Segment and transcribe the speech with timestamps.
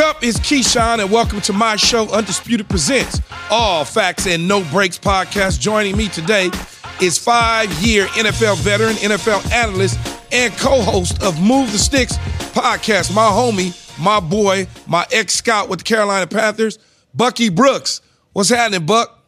[0.00, 0.24] Up?
[0.24, 5.60] It's Keyshawn, and welcome to my show, Undisputed Presents All Facts and No Brakes podcast.
[5.60, 6.50] Joining me today
[7.02, 9.98] is five year NFL veteran, NFL analyst,
[10.32, 12.16] and co host of Move the Sticks
[12.54, 16.78] podcast, my homie, my boy, my ex scout with the Carolina Panthers,
[17.14, 18.00] Bucky Brooks.
[18.32, 19.19] What's happening, Buck?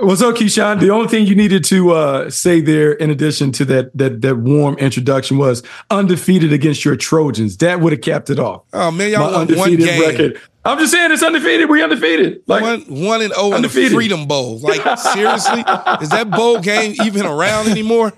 [0.00, 0.78] What's up, Keyshawn?
[0.78, 4.36] The only thing you needed to uh, say there, in addition to that that that
[4.36, 7.56] warm introduction, was undefeated against your Trojans.
[7.56, 8.62] That would have capped it off.
[8.72, 10.00] Oh man, y'all won one game.
[10.00, 10.40] Record.
[10.64, 11.68] I'm just saying it's undefeated.
[11.68, 12.42] We're undefeated.
[12.46, 14.60] Like one, one and zero oh in the Freedom Bowl.
[14.68, 15.64] Like seriously,
[16.00, 18.12] is that bowl game even around anymore?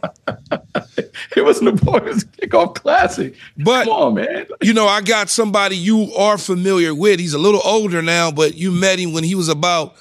[1.34, 1.96] it wasn't a bowl.
[1.96, 3.36] It was kickoff classic.
[3.56, 4.48] But come on, man.
[4.60, 7.20] you know, I got somebody you are familiar with.
[7.20, 9.96] He's a little older now, but you met him when he was about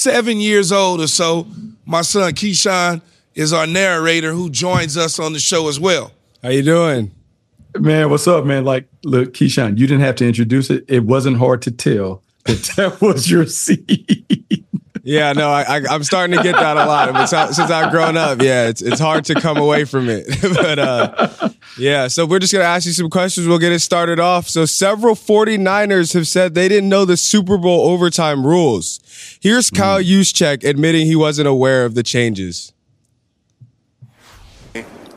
[0.00, 1.46] seven years old or so.
[1.84, 3.02] My son Keyshawn
[3.34, 6.12] is our narrator who joins us on the show as well.
[6.42, 7.10] How you doing?
[7.78, 8.64] Man, what's up, man?
[8.64, 10.84] Like, look, Keyshawn, you didn't have to introduce it.
[10.88, 14.49] It wasn't hard to tell that that was your seed.
[15.10, 17.12] Yeah, no, I, I, am starting to get that a lot.
[17.12, 20.24] But since I've grown up, yeah, it's it's hard to come away from it.
[20.54, 23.48] but uh, yeah, so we're just gonna ask you some questions.
[23.48, 24.48] We'll get it started off.
[24.48, 29.00] So several 49ers have said they didn't know the Super Bowl overtime rules.
[29.40, 30.08] Here's Kyle mm.
[30.08, 32.72] Juszczyk admitting he wasn't aware of the changes.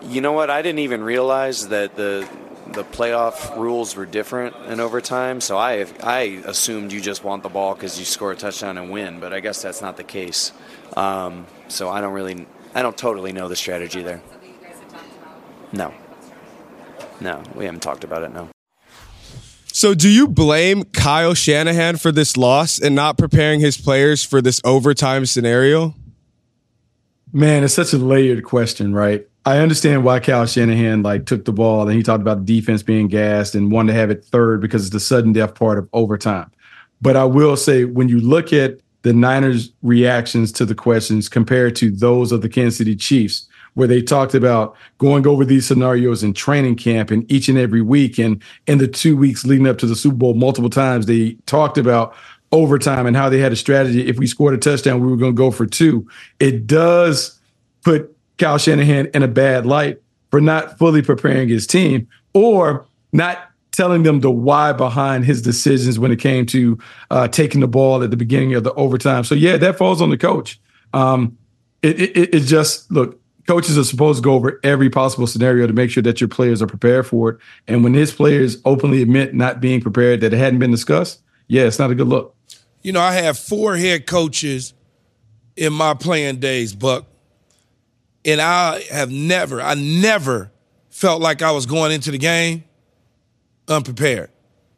[0.02, 0.50] You know what?
[0.50, 2.28] I didn't even realize that the
[2.68, 5.42] the playoff rules were different in overtime.
[5.42, 8.90] So I I assumed you just want the ball because you score a touchdown and
[8.90, 10.52] win, but I guess that's not the case.
[10.96, 14.22] Um, so I don't really I don't totally know the strategy there.
[15.72, 15.94] No,
[17.20, 18.32] no, we haven't talked about it.
[18.34, 18.50] No.
[19.68, 24.40] So, do you blame Kyle Shanahan for this loss and not preparing his players for
[24.40, 25.96] this overtime scenario?
[27.32, 29.28] Man, it's such a layered question, right?
[29.46, 32.82] I understand why Kyle Shanahan like took the ball and he talked about the defense
[32.82, 35.90] being gassed and wanted to have it third because it's the sudden death part of
[35.92, 36.50] overtime.
[37.02, 41.76] But I will say when you look at the Niners' reactions to the questions compared
[41.76, 46.24] to those of the Kansas City Chiefs, where they talked about going over these scenarios
[46.24, 49.78] in training camp and each and every week and in the two weeks leading up
[49.80, 52.16] to the Super Bowl multiple times they talked about
[52.52, 55.34] overtime and how they had a strategy if we scored a touchdown we were going
[55.34, 56.08] to go for two
[56.40, 57.40] it does
[57.84, 60.02] put Kyle Shanahan in a bad light
[60.32, 66.00] for not fully preparing his team or not telling them the why behind his decisions
[66.00, 66.78] when it came to
[67.12, 69.24] uh, taking the ball at the beginning of the overtime.
[69.24, 70.60] So yeah, that falls on the coach.
[70.94, 71.38] Um,
[71.82, 73.20] it, it, it just look.
[73.46, 76.62] Coaches are supposed to go over every possible scenario to make sure that your players
[76.62, 77.40] are prepared for it.
[77.68, 81.64] And when his players openly admit not being prepared, that it hadn't been discussed, yeah,
[81.64, 82.38] it's not a good look.
[82.84, 84.74] You know, I have four head coaches
[85.58, 87.06] in my playing days, Buck.
[88.26, 90.52] And I have never, I never
[90.90, 92.64] felt like I was going into the game
[93.68, 94.30] unprepared.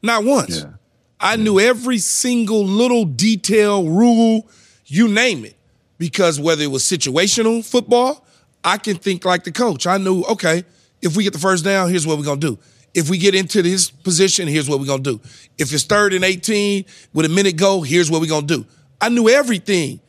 [0.01, 0.61] Not once.
[0.61, 0.73] Yeah.
[1.19, 4.47] I knew every single little detail, rule,
[4.85, 5.55] you name it.
[5.97, 8.25] Because whether it was situational football,
[8.63, 9.88] I can think like the coach.
[9.88, 10.63] I knew, okay,
[11.01, 12.59] if we get the first down, here's what we're going to do.
[12.94, 15.22] If we get into this position, here's what we're going to do.
[15.57, 18.66] If it's third and 18 with a minute go, here's what we're going to do.
[19.00, 20.00] I knew everything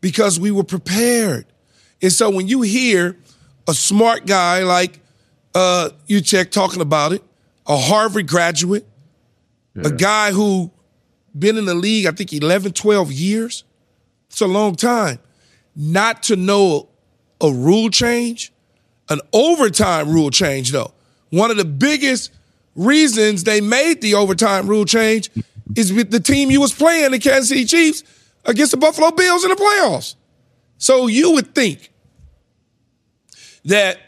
[0.00, 1.46] because we were prepared.
[2.02, 3.16] And so when you hear
[3.68, 5.00] a smart guy like
[5.54, 5.90] uh,
[6.24, 7.22] check talking about it,
[7.66, 8.86] a Harvard graduate,
[9.74, 9.88] yeah.
[9.88, 10.70] a guy who
[11.38, 13.64] been in the league, I think 11, 12 years.
[14.28, 15.18] It's a long time.
[15.76, 16.88] Not to know
[17.40, 18.52] a rule change,
[19.08, 20.92] an overtime rule change, though.
[21.30, 22.32] One of the biggest
[22.74, 25.30] reasons they made the overtime rule change
[25.76, 28.02] is with the team you was playing, the Kansas City Chiefs,
[28.44, 30.14] against the Buffalo Bills in the playoffs.
[30.78, 31.89] So you would think
[33.64, 33.98] that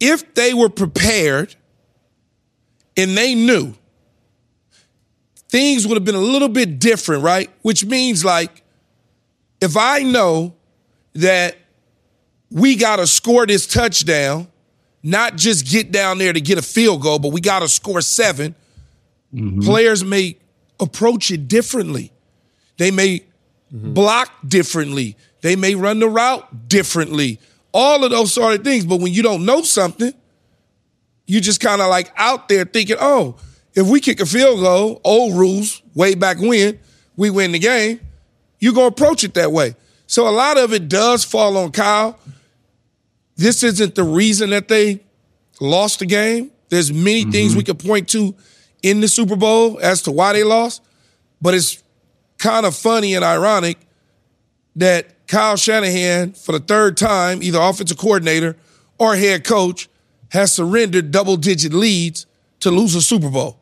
[0.00, 1.54] if they were prepared
[2.96, 3.74] and they knew,
[5.48, 7.50] things would have been a little bit different, right?
[7.62, 8.62] Which means like
[9.60, 10.54] if I know
[11.14, 11.56] that
[12.50, 14.48] we got to score this touchdown,
[15.02, 18.00] not just get down there to get a field goal, but we got to score
[18.00, 18.54] 7
[19.34, 19.60] mm-hmm.
[19.60, 20.36] Players may
[20.80, 22.12] approach it differently.
[22.76, 23.20] They may
[23.72, 23.92] mm-hmm.
[23.92, 25.16] block differently.
[25.40, 27.40] They may run the route differently.
[27.72, 28.86] All of those sort of things.
[28.86, 30.12] But when you don't know something,
[31.26, 33.36] you just kind of like out there thinking, oh,
[33.74, 36.78] if we kick a field goal, old rules, way back when,
[37.16, 38.00] we win the game,
[38.58, 39.74] you're going to approach it that way.
[40.06, 42.18] So a lot of it does fall on Kyle.
[43.36, 45.00] This isn't the reason that they
[45.60, 46.50] lost the game.
[46.70, 47.30] There's many mm-hmm.
[47.30, 48.34] things we could point to
[48.82, 50.82] in the Super Bowl as to why they lost,
[51.42, 51.82] but it's
[52.38, 53.78] kind of funny and ironic
[54.76, 58.56] that Kyle Shanahan, for the third time, either offensive coordinator
[58.98, 59.88] or head coach,
[60.30, 62.26] has surrendered double digit leads
[62.60, 63.60] to lose a Super Bowl.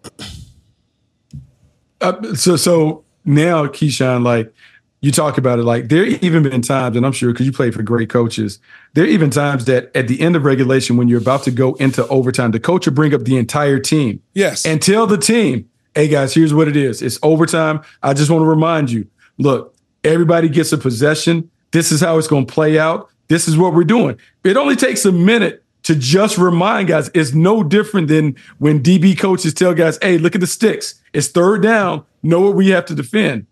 [2.00, 4.54] Uh, so so now, Keyshawn, like
[5.00, 7.74] you talk about it, like there even been times, and I'm sure because you played
[7.74, 8.58] for great coaches,
[8.94, 11.74] there are even times that at the end of regulation, when you're about to go
[11.74, 14.22] into overtime, the coach will bring up the entire team.
[14.34, 14.64] Yes.
[14.64, 17.02] And tell the team, hey guys, here's what it is.
[17.02, 17.82] It's overtime.
[18.02, 19.08] I just want to remind you,
[19.38, 19.74] look,
[20.04, 21.50] everybody gets a possession.
[21.72, 23.08] This is how it's going to play out.
[23.28, 24.18] This is what we're doing.
[24.44, 27.10] It only takes a minute to just remind guys.
[27.14, 31.00] It's no different than when DB coaches tell guys, hey, look at the sticks.
[31.12, 32.04] It's third down.
[32.22, 33.46] Know what we have to defend.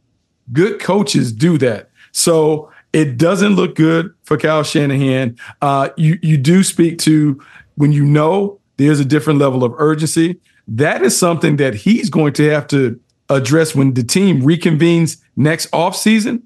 [0.53, 1.91] Good coaches do that.
[2.13, 5.37] So it doesn't look good for Kyle Shanahan.
[5.61, 7.41] Uh, you you do speak to
[7.77, 10.41] when you know there's a different level of urgency.
[10.67, 15.71] That is something that he's going to have to address when the team reconvenes next
[15.73, 16.43] offseason.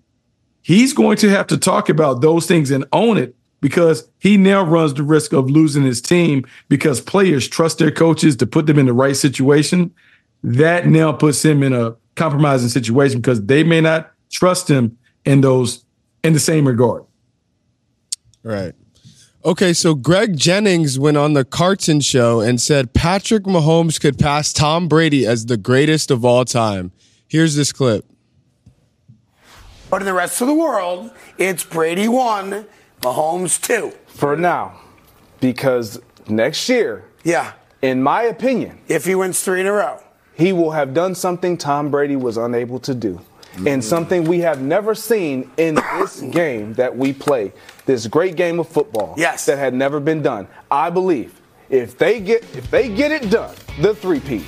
[0.69, 4.63] He's going to have to talk about those things and own it because he now
[4.63, 8.79] runs the risk of losing his team because players trust their coaches to put them
[8.79, 9.95] in the right situation.
[10.43, 15.41] That now puts him in a compromising situation because they may not trust him in
[15.41, 15.87] those
[16.23, 17.03] in the same regard.
[18.43, 18.75] Right.
[19.47, 24.53] Okay, so Greg Jennings went on the Carton show and said Patrick Mahomes could pass
[24.53, 26.93] Tom Brady as the greatest of all time.
[27.27, 28.05] Here's this clip.
[29.91, 32.67] But in the rest of the world, it's Brady one,
[33.03, 33.93] Mahomes two.
[34.07, 34.73] for now
[35.41, 37.53] because next year, Yeah.
[37.81, 39.99] in my opinion, If he wins three in a row.
[40.35, 43.21] he will have done something Tom Brady was unable to do.
[43.67, 47.53] And something we have never seen in this game that we play,
[47.87, 49.47] this great game of football Yes.
[49.47, 50.47] that had never been done.
[50.71, 51.41] I believe
[51.71, 54.45] if they get if they get it done, the three-peat,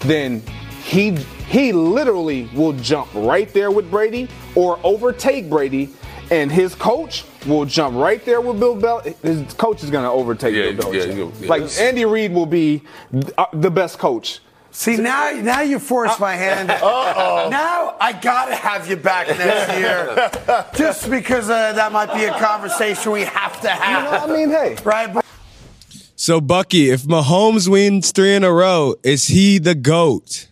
[0.00, 0.42] then
[0.84, 1.16] he
[1.52, 5.90] he literally will jump right there with Brady or overtake Brady
[6.30, 9.20] and his coach will jump right there with Bill Belichick.
[9.20, 11.40] His coach is going to overtake Yeah, Bill yeah, Belichick.
[11.42, 11.48] yeah.
[11.48, 12.82] Like Andy Reid will be
[13.36, 14.40] uh, the best coach.
[14.70, 16.70] See now, now you forced my hand.
[16.70, 17.50] Uh-oh.
[17.50, 22.32] Now I gotta have you back next year, just because uh, that might be a
[22.38, 24.04] conversation we have to have.
[24.04, 24.30] You know, have.
[24.30, 25.12] I mean, hey, right?
[25.12, 25.26] But
[26.16, 30.48] So Bucky, if Mahomes wins three in a row, is he the GOAT?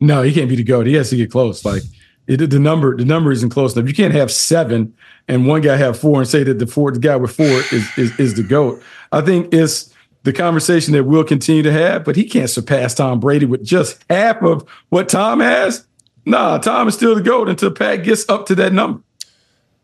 [0.00, 0.86] No, he can't be the goat.
[0.86, 1.64] He has to get close.
[1.64, 1.82] Like
[2.26, 3.88] it, the number, the number isn't close enough.
[3.88, 4.94] You can't have seven
[5.26, 7.98] and one guy have four and say that the four, the guy with four is
[7.98, 8.82] is, is the goat.
[9.12, 9.92] I think it's
[10.24, 14.04] the conversation that we'll continue to have, but he can't surpass Tom Brady with just
[14.10, 15.86] half of what Tom has.
[16.24, 19.02] Nah, Tom is still the goat until Pat gets up to that number.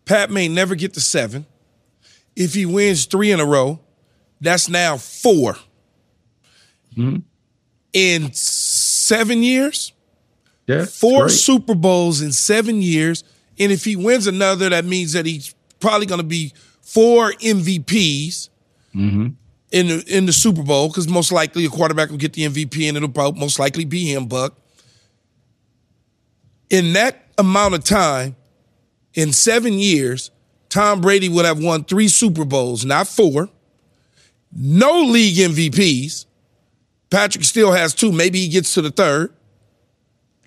[0.04, 1.46] Pat may never get to seven.
[2.36, 3.80] If he wins three in a row,
[4.40, 5.54] that's now 4
[6.96, 7.16] mm-hmm.
[7.92, 9.92] In seven years,
[10.66, 11.28] Yeah, four.
[11.28, 13.24] Super Bowls in seven years.
[13.58, 16.52] And if he wins another, that means that he's probably going to be
[16.82, 18.48] four MVPs
[18.94, 19.28] mm-hmm.
[19.70, 22.88] in the in the Super Bowl because most likely a quarterback will get the MVP
[22.88, 24.26] and it'll probably most likely be him.
[24.26, 24.58] Buck.
[26.70, 28.36] In that amount of time,
[29.12, 30.30] in seven years,
[30.68, 33.48] Tom Brady would have won three Super Bowls, not four.
[34.56, 36.26] No league MVPs.
[37.10, 38.10] Patrick still has two.
[38.10, 39.32] Maybe he gets to the third.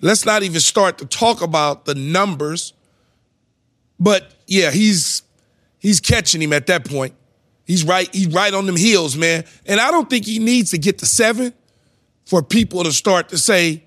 [0.01, 2.73] Let's not even start to talk about the numbers.
[3.99, 5.23] But yeah, he's
[5.79, 7.13] he's catching him at that point.
[7.65, 9.43] He's right, he's right on them heels, man.
[9.65, 11.53] And I don't think he needs to get to seven
[12.25, 13.83] for people to start to say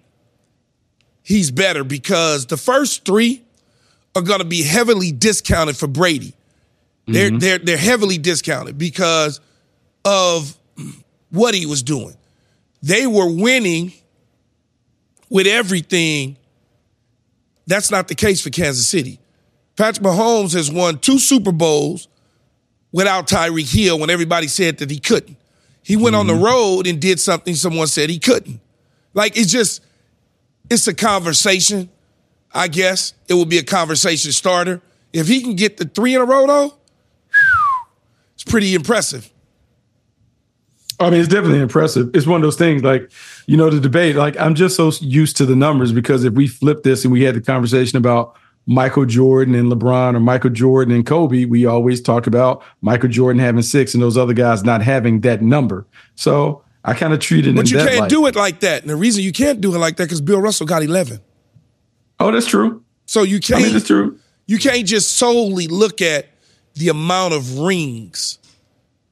[1.22, 3.42] he's better because the first three
[4.14, 6.34] are gonna be heavily discounted for Brady.
[7.06, 7.38] They're mm-hmm.
[7.38, 9.40] they're they're heavily discounted because
[10.04, 10.56] of
[11.30, 12.16] what he was doing.
[12.82, 13.92] They were winning
[15.30, 16.37] with everything.
[17.66, 19.20] That's not the case for Kansas City.
[19.76, 22.08] Patrick Mahomes has won two Super Bowls
[22.92, 25.38] without Tyreek Hill when everybody said that he couldn't.
[25.82, 26.44] He went on the mm-hmm.
[26.44, 28.60] road and did something someone said he couldn't.
[29.14, 29.82] Like it's just,
[30.68, 31.88] it's a conversation.
[32.52, 34.82] I guess it will be a conversation starter.
[35.12, 36.75] If he can get the three in a row though,
[38.34, 39.30] It's pretty impressive.
[41.00, 42.11] I mean, it's definitely impressive.
[42.14, 43.11] It's one of those things like,
[43.47, 46.47] you know, the debate, like I'm just so used to the numbers because if we
[46.47, 50.95] flip this and we had the conversation about Michael Jordan and LeBron or Michael Jordan
[50.95, 54.83] and Kobe, we always talk about Michael Jordan having six and those other guys not
[54.83, 55.87] having that number.
[56.16, 57.57] So I kind of treat it.
[57.57, 58.11] But you can't light.
[58.11, 58.83] do it like that.
[58.83, 61.21] And the reason you can't do it like that because Bill Russell got 11.
[62.21, 62.85] Oh, that's true.
[63.07, 63.61] So you can't.
[63.61, 64.19] I mean, that's true.
[64.47, 66.26] You can't just solely look at
[66.75, 68.38] the amount of rings,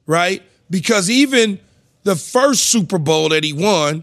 [0.06, 0.42] right?
[0.70, 1.58] Because even
[2.08, 4.02] the first Super Bowl that he won,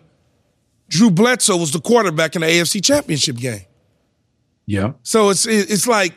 [0.90, 3.62] Drew Bledsoe was the quarterback in the AFC Championship game.
[4.68, 4.94] Yeah.
[5.02, 6.14] So it's it's like,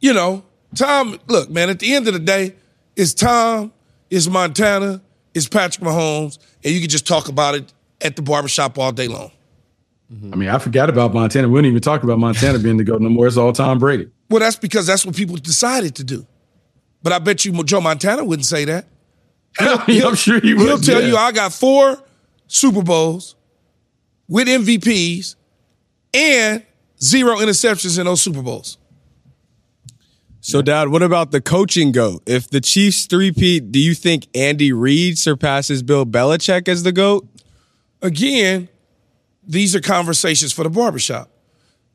[0.00, 0.42] you know,
[0.74, 1.18] Tom.
[1.26, 1.68] Look, man.
[1.68, 2.54] At the end of the day,
[2.96, 3.72] it's Tom,
[4.08, 5.02] it's Montana,
[5.34, 9.08] it's Patrick Mahomes, and you can just talk about it at the barbershop all day
[9.08, 9.30] long.
[10.10, 10.32] Mm-hmm.
[10.32, 11.46] I mean, I forgot about Montana.
[11.48, 13.26] We didn't even talk about Montana being the GOAT no more.
[13.26, 14.08] It's all Tom Brady.
[14.30, 16.26] Well, that's because that's what people decided to do.
[17.02, 18.86] But I bet you Joe Montana wouldn't say that.
[19.60, 20.66] I'm sure he would.
[20.66, 21.08] He'll tell yeah.
[21.08, 22.02] you I got four
[22.46, 23.36] Super Bowls
[24.28, 25.36] with MVPs
[26.12, 26.62] and
[27.02, 28.78] zero interceptions in those Super Bowls.
[30.40, 32.22] So, Dad, what about the coaching goat?
[32.26, 37.26] If the Chiefs three-peat, do you think Andy Reid surpasses Bill Belichick as the goat?
[38.00, 38.68] Again,
[39.44, 41.30] these are conversations for the barbershop.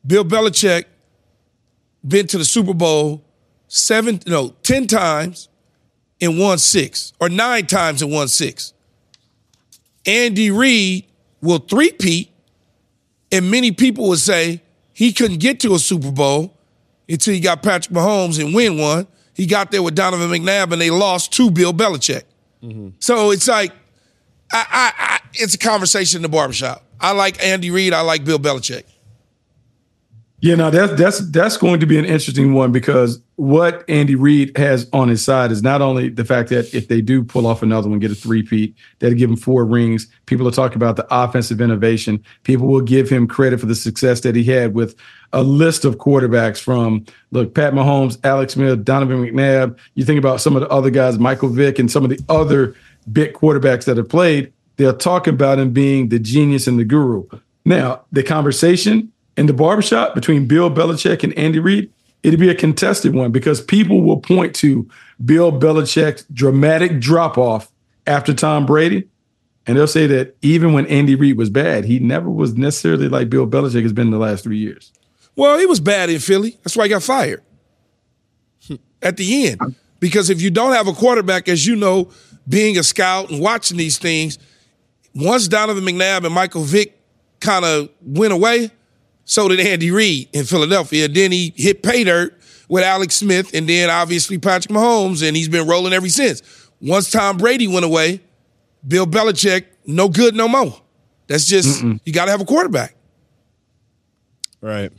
[0.06, 0.84] Bill Belichick
[2.06, 3.24] been to the Super Bowl
[3.68, 5.48] seven, no, ten times
[6.22, 8.72] and won six, or nine times in 1 6.
[10.06, 11.04] Andy Reid
[11.42, 12.30] will three-peat,
[13.32, 14.62] and many people would say
[14.92, 16.56] he couldn't get to a Super Bowl
[17.08, 19.08] until he got Patrick Mahomes and win one.
[19.34, 22.22] He got there with Donovan McNabb, and they lost to Bill Belichick.
[22.62, 22.90] Mm-hmm.
[23.00, 23.72] So it's like,
[24.52, 26.84] I, I, I, it's a conversation in the barbershop.
[27.00, 27.92] I like Andy Reid.
[27.92, 28.84] I like Bill Belichick.
[30.42, 34.56] Yeah, no, that's that's that's going to be an interesting one because what Andy Reid
[34.56, 37.62] has on his side is not only the fact that if they do pull off
[37.62, 40.08] another one, get a three-peat, that'll give him four rings.
[40.26, 42.24] People are talking about the offensive innovation.
[42.42, 44.96] People will give him credit for the success that he had with
[45.32, 49.78] a list of quarterbacks from look, Pat Mahomes, Alex Smith, Donovan McNabb.
[49.94, 52.74] You think about some of the other guys, Michael Vick, and some of the other
[53.12, 54.52] big quarterbacks that have played.
[54.76, 57.28] They're talking about him being the genius and the guru.
[57.64, 61.90] Now, the conversation in the barbershop between Bill Belichick and Andy Reid,
[62.22, 64.88] it'd be a contested one because people will point to
[65.24, 67.70] Bill Belichick's dramatic drop off
[68.06, 69.08] after Tom Brady.
[69.66, 73.30] And they'll say that even when Andy Reid was bad, he never was necessarily like
[73.30, 74.92] Bill Belichick has been in the last three years.
[75.36, 76.58] Well, he was bad in Philly.
[76.62, 77.42] That's why he got fired
[79.02, 79.76] at the end.
[80.00, 82.10] Because if you don't have a quarterback, as you know,
[82.48, 84.38] being a scout and watching these things,
[85.14, 86.98] once Donovan McNabb and Michael Vick
[87.40, 88.70] kind of went away,
[89.24, 91.08] so did Andy Reid in Philadelphia.
[91.08, 92.38] Then he hit pay dirt
[92.68, 96.42] with Alex Smith, and then obviously Patrick Mahomes, and he's been rolling ever since.
[96.80, 98.20] Once Tom Brady went away,
[98.86, 100.80] Bill Belichick, no good no more.
[101.26, 102.00] That's just Mm-mm.
[102.04, 102.94] you got to have a quarterback.
[104.60, 104.92] Right.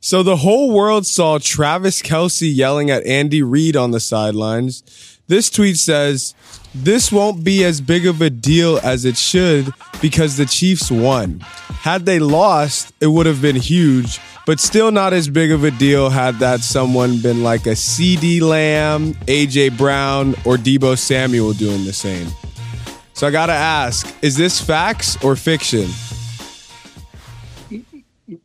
[0.00, 5.13] So the whole world saw Travis Kelce yelling at Andy Reid on the sidelines.
[5.26, 6.34] This tweet says,
[6.74, 11.40] This won't be as big of a deal as it should because the Chiefs won.
[11.40, 15.70] Had they lost, it would have been huge, but still not as big of a
[15.70, 21.84] deal had that someone been like a CeeDee Lamb, AJ Brown, or Deebo Samuel doing
[21.84, 22.28] the same.
[23.14, 25.88] So I gotta ask, is this facts or fiction?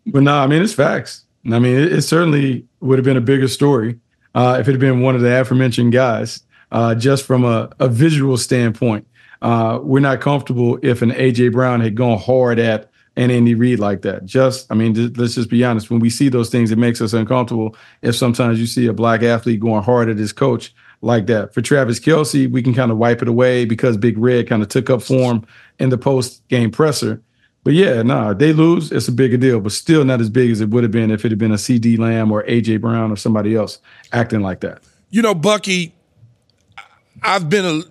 [0.05, 1.25] But no, I mean it's facts.
[1.45, 3.99] I mean it, it certainly would have been a bigger story
[4.33, 6.41] uh, if it had been one of the aforementioned guys.
[6.71, 9.07] Uh, just from a, a visual standpoint,
[9.41, 13.79] uh, we're not comfortable if an AJ Brown had gone hard at an Andy Reid
[13.79, 14.25] like that.
[14.25, 15.89] Just, I mean, th- let's just be honest.
[15.89, 17.75] When we see those things, it makes us uncomfortable.
[18.01, 21.53] If sometimes you see a black athlete going hard at his coach like that.
[21.53, 24.69] For Travis Kelce, we can kind of wipe it away because Big Red kind of
[24.69, 25.45] took up form
[25.79, 27.21] in the post game presser.
[27.63, 30.61] But yeah, nah, they lose, it's a bigger deal, but still not as big as
[30.61, 33.17] it would have been if it had been a CeeDee Lamb or AJ Brown or
[33.17, 33.79] somebody else
[34.13, 34.81] acting like that.
[35.09, 35.93] You know, Bucky,
[37.23, 37.81] I've been a,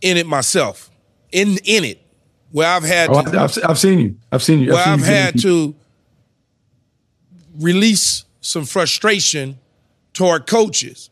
[0.00, 0.90] in it myself,
[1.32, 2.00] in in it,
[2.50, 3.10] where I've had.
[3.10, 4.16] Oh, to, I've, I've seen you.
[4.30, 4.72] I've seen you.
[4.72, 5.74] Where I've, I've had to
[7.58, 9.58] release some frustration
[10.12, 11.10] toward coaches.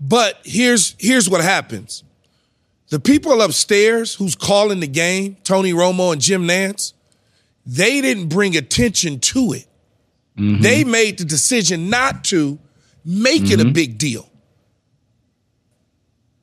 [0.00, 2.04] But here's here's what happens.
[2.88, 6.92] The people upstairs who's calling the game, Tony Romo and Jim Nantz,
[7.64, 9.66] they didn't bring attention to it.
[10.38, 10.62] Mm-hmm.
[10.62, 12.58] They made the decision not to
[13.04, 13.52] make mm-hmm.
[13.52, 13.72] it a Mm-hmm.
[13.72, 14.30] big deal.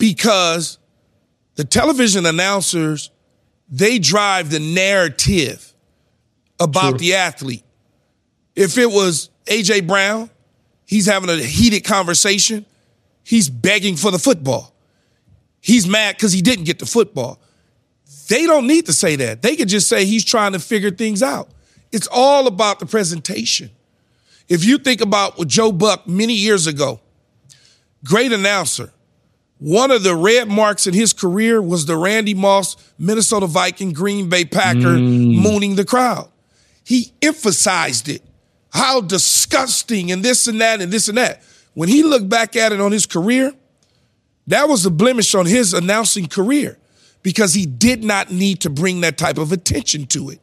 [0.03, 0.79] Because
[1.55, 3.09] the television announcers,
[3.69, 5.73] they drive the narrative
[6.59, 6.97] about True.
[6.97, 7.63] the athlete.
[8.53, 10.29] If it was AJ Brown,
[10.85, 12.65] he's having a heated conversation,
[13.23, 14.75] he's begging for the football.
[15.61, 17.39] he's mad because he didn't get the football.
[18.27, 19.41] They don't need to say that.
[19.41, 21.47] They could just say he's trying to figure things out.
[21.93, 23.69] It's all about the presentation.
[24.49, 26.99] If you think about what Joe Buck many years ago,
[28.03, 28.91] great announcer,
[29.63, 34.27] one of the red marks in his career was the Randy Moss, Minnesota Viking, Green
[34.27, 35.41] Bay Packer mm.
[35.41, 36.29] mooning the crowd.
[36.83, 38.21] He emphasized it,
[38.73, 41.41] how disgusting and this and that and this and that.
[41.75, 43.53] When he looked back at it on his career,
[44.47, 46.77] that was a blemish on his announcing career
[47.21, 50.41] because he did not need to bring that type of attention to it.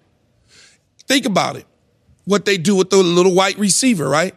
[1.06, 1.66] Think about it.
[2.24, 4.34] What they do with the little white receiver, right?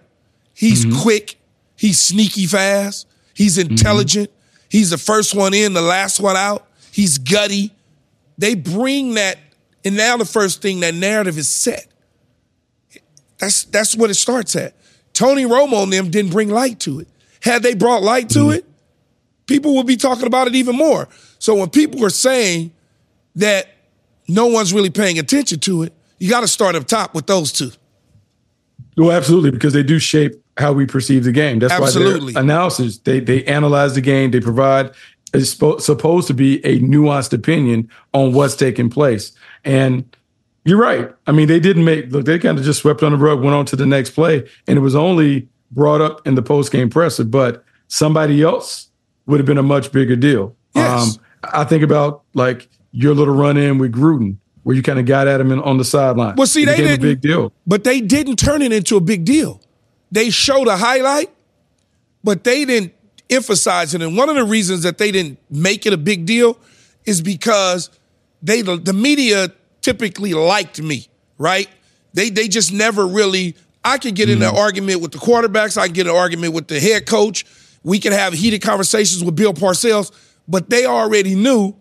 [0.53, 1.01] He's mm-hmm.
[1.01, 1.37] quick,
[1.77, 3.71] he's sneaky fast, he's mm-hmm.
[3.71, 4.29] intelligent,
[4.73, 7.71] he's the first one in, the last one out, he's gutty.
[8.39, 9.37] They bring that,
[9.85, 11.87] and now the first thing, that narrative is set.
[13.37, 14.75] That's that's what it starts at.
[15.13, 17.07] Tony Romo and them didn't bring light to it.
[17.41, 18.65] Had they brought light to it,
[19.45, 21.07] people would be talking about it even more.
[21.37, 22.71] So when people are saying
[23.35, 23.67] that
[24.27, 27.51] no one's really paying attention to it, you got to start up top with those
[27.51, 27.71] two.
[28.97, 31.59] Well, absolutely, because they do shape how we perceive the game.
[31.59, 32.33] That's Absolutely.
[32.33, 34.31] why analysis they they analyze the game.
[34.31, 34.91] They provide
[35.33, 39.31] is spo- supposed to be a nuanced opinion on what's taking place.
[39.65, 40.15] And
[40.65, 41.11] you're right.
[41.27, 42.25] I mean, they didn't make look.
[42.25, 44.77] They kind of just swept on the rug, went on to the next play, and
[44.77, 47.23] it was only brought up in the post game presser.
[47.23, 48.89] But somebody else
[49.25, 50.55] would have been a much bigger deal.
[50.75, 51.17] Yes.
[51.17, 55.05] Um, I think about like your little run in with Gruden, where you kind of
[55.05, 56.35] got at him in, on the sideline.
[56.35, 56.93] Well, see, It they didn't.
[56.93, 57.51] a big deal.
[57.67, 59.61] But they didn't turn it into a big deal.
[60.13, 61.31] They showed a highlight,
[62.23, 62.93] but they didn't
[63.31, 64.01] emphasize it.
[64.03, 66.59] And one of the reasons that they didn't make it a big deal
[67.03, 67.89] is because
[68.43, 69.51] they the media
[69.81, 71.07] typically liked me,
[71.39, 71.67] right?
[72.13, 73.55] They they just never really.
[73.83, 74.57] I could get in an mm-hmm.
[74.57, 75.77] argument with the quarterbacks.
[75.77, 77.43] I could get an argument with the head coach.
[77.81, 80.11] We could have heated conversations with Bill Parcells,
[80.47, 81.75] but they already knew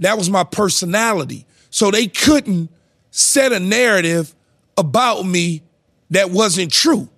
[0.00, 1.46] that was my personality.
[1.70, 2.68] So they couldn't
[3.12, 4.34] set a narrative
[4.76, 5.62] about me
[6.10, 7.08] that wasn't true.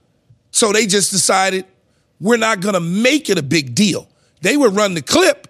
[0.53, 1.67] So they just decided
[2.21, 4.09] we're not going to make it a big deal.
[4.43, 5.49] They would run the clip,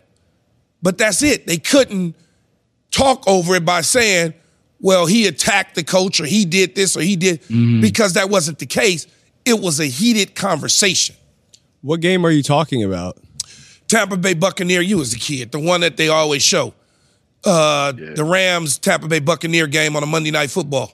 [0.82, 1.46] but that's it.
[1.46, 2.14] They couldn't
[2.90, 4.32] talk over it by saying,
[4.80, 7.40] well, he attacked the coach or he did this or he did,
[7.80, 9.06] because that wasn't the case.
[9.44, 11.14] It was a heated conversation.
[11.82, 13.18] What game are you talking about?
[13.88, 16.74] Tampa Bay Buccaneer, you as a kid, the one that they always show.
[17.44, 20.92] Uh, The Rams Tampa Bay Buccaneer game on a Monday night football.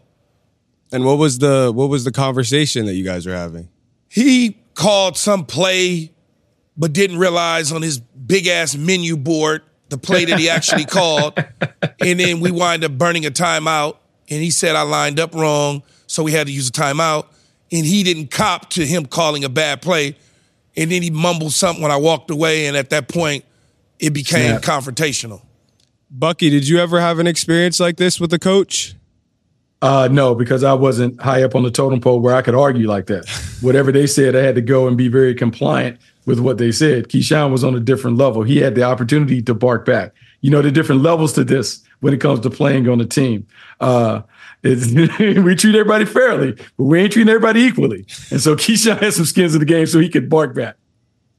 [0.91, 3.69] And what was the what was the conversation that you guys were having?
[4.09, 6.13] He called some play,
[6.77, 11.39] but didn't realize on his big ass menu board the play that he actually called.
[12.01, 13.97] And then we wind up burning a timeout.
[14.31, 17.27] And he said I lined up wrong, so we had to use a timeout.
[17.73, 20.17] And he didn't cop to him calling a bad play.
[20.77, 22.67] And then he mumbled something when I walked away.
[22.67, 23.45] And at that point,
[23.99, 24.63] it became Snap.
[24.63, 25.43] confrontational.
[26.11, 28.95] Bucky, did you ever have an experience like this with a coach?
[29.81, 32.89] Uh, no, because I wasn't high up on the totem pole where I could argue
[32.89, 33.29] like that.
[33.61, 37.09] Whatever they said, I had to go and be very compliant with what they said.
[37.09, 38.43] Keyshawn was on a different level.
[38.43, 40.13] He had the opportunity to bark back.
[40.41, 43.47] You know, the different levels to this when it comes to playing on the team.
[43.81, 44.23] Uh,
[44.63, 48.07] it's, we treat everybody fairly, but we ain't treating everybody equally.
[48.31, 50.77] And so Keyshawn had some skins in the game so he could bark back.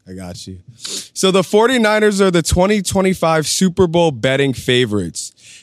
[0.08, 0.60] I got you.
[0.76, 5.34] So the 49ers are the 2025 Super Bowl betting favorites.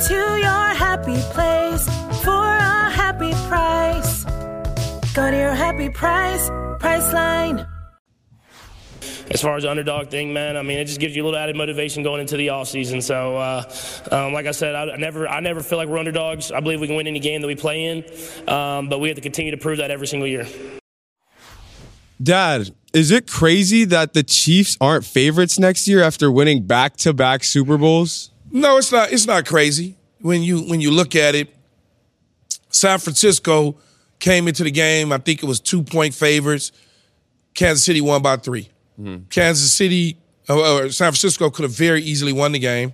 [0.00, 1.84] Go to your happy place
[2.22, 4.24] for a happy price.
[5.12, 7.68] Go to your happy price, Priceline.
[9.30, 11.38] as far as the underdog thing, man, I mean, it just gives you a little
[11.38, 13.02] added motivation going into the offseason.
[13.02, 13.70] So, uh,
[14.10, 16.50] um, like I said, I, I never, I never feel like we're underdogs.
[16.50, 19.16] I believe we can win any game that we play in, um, but we have
[19.16, 20.46] to continue to prove that every single year.
[22.22, 27.76] Dad, is it crazy that the Chiefs aren't favorites next year after winning back-to-back Super
[27.76, 28.30] Bowls?
[28.50, 29.12] No, it's not.
[29.12, 31.54] It's not crazy when you when you look at it.
[32.70, 33.76] San Francisco
[34.18, 35.12] came into the game.
[35.12, 36.72] I think it was two point favorites.
[37.54, 38.68] Kansas City won by 3
[39.28, 40.16] Kansas City
[40.48, 42.92] uh, or San Francisco could have very easily won the game.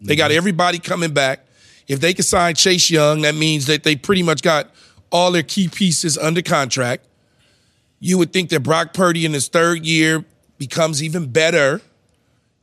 [0.00, 1.46] They got everybody coming back.
[1.88, 4.70] If they can sign Chase Young, that means that they pretty much got
[5.10, 7.06] all their key pieces under contract.
[7.98, 10.24] You would think that Brock Purdy in his third year
[10.58, 11.80] becomes even better.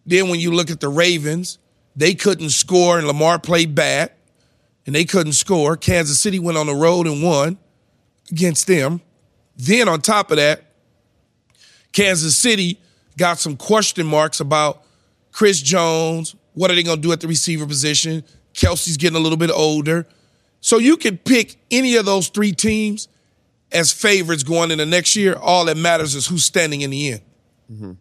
[0.06, 1.58] Then when you look at the Ravens,
[1.96, 4.12] They couldn't score, and Lamar played bad,
[4.86, 5.78] and they couldn't score.
[5.78, 7.58] Kansas City went on the road and won
[8.32, 9.02] against them.
[9.58, 10.64] Then, on top of that,
[11.94, 12.80] Kansas City
[13.18, 14.84] got some question marks about
[15.32, 16.36] Chris Jones.
[16.54, 18.24] What are they going to do at the receiver position?
[18.54, 20.06] Kelce's getting a little bit older.
[20.62, 23.08] So you can pick any of those three teams
[23.72, 25.36] as favorites going into next year.
[25.36, 27.22] All that matters is who's standing in the end.
[27.72, 27.92] Mm-hmm.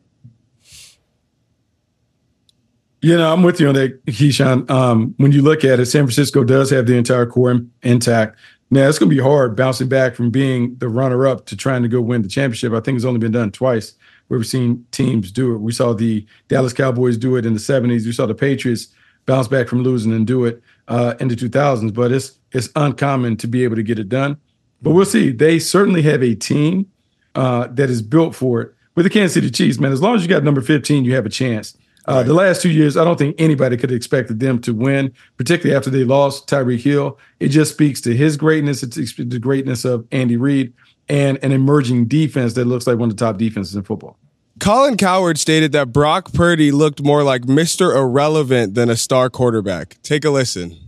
[3.04, 4.70] You know, I'm with you on that, Keyshawn.
[4.70, 8.38] Um, when you look at it, San Francisco does have the entire core in, intact.
[8.70, 11.82] Now, it's going to be hard bouncing back from being the runner up to trying
[11.82, 12.72] to go win the championship.
[12.72, 13.92] I think it's only been done twice
[14.28, 15.58] where we've seen teams do it.
[15.58, 18.06] We saw the Dallas Cowboys do it in the 70s.
[18.06, 18.88] We saw the Patriots
[19.26, 23.36] bounce back from losing and do it uh, in the 2000s, but it's it's uncommon
[23.36, 24.38] to be able to get it done.
[24.80, 25.30] But we'll see.
[25.30, 26.90] They certainly have a team
[27.34, 28.74] uh, that is built for it.
[28.94, 31.26] With the Kansas City Chiefs, man, as long as you got number 15, you have
[31.26, 31.76] a chance.
[32.06, 32.26] Uh, right.
[32.26, 35.76] The last two years, I don't think anybody could have expected them to win, particularly
[35.76, 37.18] after they lost Tyreek Hill.
[37.40, 38.82] It just speaks to his greatness.
[38.82, 40.74] It speaks to the greatness of Andy Reid
[41.08, 44.18] and an emerging defense that looks like one of the top defenses in football.
[44.60, 47.94] Colin Cowherd stated that Brock Purdy looked more like Mr.
[47.94, 49.96] Irrelevant than a star quarterback.
[50.02, 50.78] Take a listen.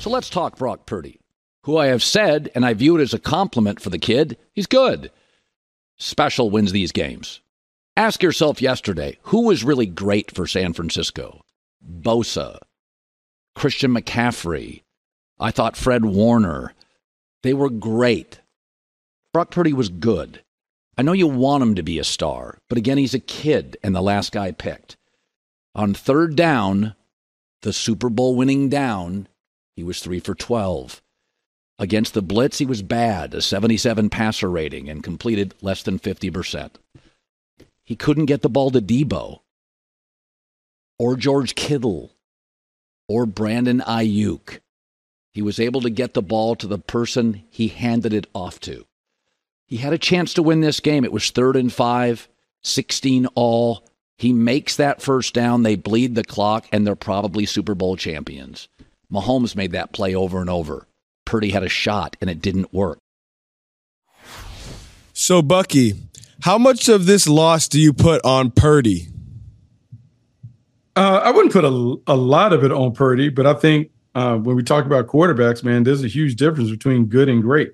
[0.00, 1.20] So let's talk Brock Purdy,
[1.62, 4.66] who I have said, and I view it as a compliment for the kid, he's
[4.66, 5.10] good.
[5.96, 7.40] Special wins these games.
[7.96, 11.42] Ask yourself yesterday who was really great for San Francisco?
[11.84, 12.58] Bosa,
[13.54, 14.82] Christian McCaffrey.
[15.38, 16.74] I thought Fred Warner.
[17.44, 18.40] They were great.
[19.32, 20.42] Brock Purdy was good.
[20.98, 23.94] I know you want him to be a star, but again, he's a kid and
[23.94, 24.96] the last guy picked.
[25.76, 26.96] On third down,
[27.62, 29.28] the Super Bowl winning down,
[29.76, 31.00] he was three for 12.
[31.78, 36.70] Against the Blitz, he was bad, a 77 passer rating, and completed less than 50%.
[37.84, 39.40] He couldn't get the ball to Deebo
[40.98, 42.12] or George Kittle
[43.08, 44.60] or Brandon Aiyuk.
[45.32, 48.86] He was able to get the ball to the person he handed it off to.
[49.66, 51.04] He had a chance to win this game.
[51.04, 52.28] It was third and five,
[52.62, 53.84] 16 all.
[54.16, 55.62] He makes that first down.
[55.62, 58.68] They bleed the clock, and they're probably Super Bowl champions.
[59.12, 60.86] Mahomes made that play over and over.
[61.24, 62.98] Purdy had a shot, and it didn't work.
[65.12, 65.94] So, Bucky,
[66.44, 69.08] how much of this loss do you put on Purdy?
[70.94, 74.36] Uh, I wouldn't put a, a lot of it on Purdy, but I think uh,
[74.36, 77.72] when we talk about quarterbacks, man, there's a huge difference between good and great.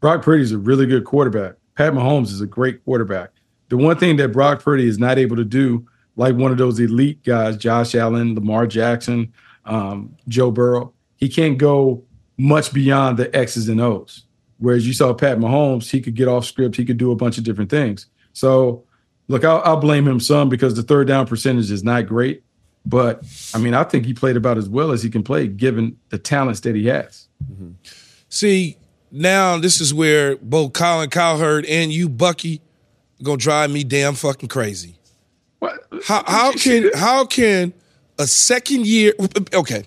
[0.00, 1.54] Brock Purdy is a really good quarterback.
[1.76, 3.30] Pat Mahomes is a great quarterback.
[3.70, 6.78] The one thing that Brock Purdy is not able to do, like one of those
[6.78, 9.32] elite guys, Josh Allen, Lamar Jackson,
[9.64, 12.04] um, Joe Burrow, he can't go
[12.36, 14.26] much beyond the X's and O's.
[14.60, 17.38] Whereas you saw Pat Mahomes, he could get off script, he could do a bunch
[17.38, 18.06] of different things.
[18.34, 18.84] So,
[19.26, 22.44] look, I'll, I'll blame him some because the third down percentage is not great.
[22.86, 25.98] But I mean, I think he played about as well as he can play given
[26.08, 27.28] the talents that he has.
[27.50, 27.72] Mm-hmm.
[28.28, 28.76] See,
[29.10, 32.62] now this is where both Colin Cowherd and you, Bucky,
[33.20, 34.96] are gonna drive me damn fucking crazy.
[35.58, 35.86] What?
[36.06, 37.74] How, how can how can
[38.18, 39.12] a second year?
[39.52, 39.84] Okay,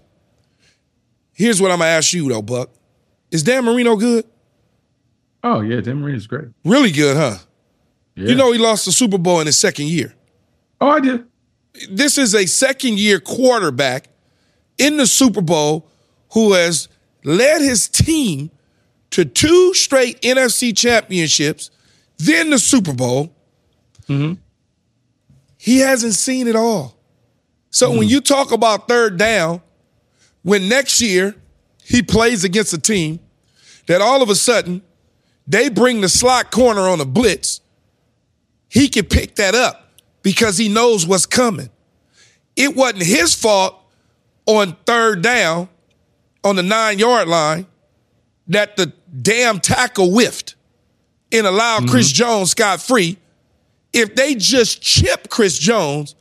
[1.34, 2.70] here's what I'm gonna ask you though, Buck.
[3.32, 4.26] Is Dan Marino good?
[5.44, 6.48] Oh yeah, Dan is great.
[6.64, 7.38] Really good, huh?
[8.16, 8.30] Yeah.
[8.30, 10.14] You know he lost the Super Bowl in his second year.
[10.80, 11.26] Oh, I did.
[11.90, 14.08] This is a second year quarterback
[14.78, 15.90] in the Super Bowl
[16.34, 16.88] who has
[17.24, 18.52] led his team
[19.12, 21.72] to two straight NFC championships,
[22.18, 23.36] then the Super Bowl.
[24.08, 24.34] Mm-hmm.
[25.58, 26.98] He hasn't seen it all.
[27.70, 28.00] So mm-hmm.
[28.00, 29.62] when you talk about third down,
[30.42, 31.36] when next year
[31.84, 33.20] he plays against a team
[33.88, 34.82] that all of a sudden
[35.48, 37.62] they bring the slot corner on a blitz,
[38.70, 41.70] he can pick that up because he knows what's coming.
[42.56, 43.80] It wasn't his fault
[44.46, 45.70] on third down
[46.44, 47.66] on the nine yard line
[48.48, 50.56] that the damn tackle whiffed
[51.32, 51.92] and allowed mm-hmm.
[51.92, 53.18] Chris Jones scot free.
[53.92, 56.16] If they just chip Chris Jones,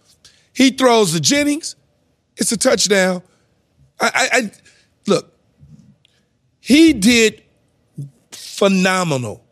[0.52, 1.76] he throws the Jennings,
[2.36, 3.22] it's a touchdown.
[4.00, 4.50] I, I, I
[5.06, 5.32] look,
[6.60, 7.42] he did
[8.52, 9.44] phenomenal.